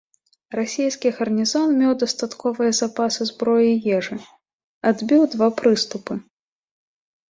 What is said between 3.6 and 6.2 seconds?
і ежы, адбіў два прыступы.